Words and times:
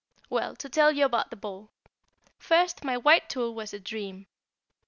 Well, 0.31 0.55
to 0.55 0.67
tell 0.67 0.91
you 0.91 1.05
about 1.05 1.29
the 1.29 1.35
ball. 1.35 1.69
First 2.39 2.83
my 2.83 2.97
white 2.97 3.29
tulle 3.29 3.53
was 3.53 3.71
a 3.71 3.79
dream. 3.79 4.25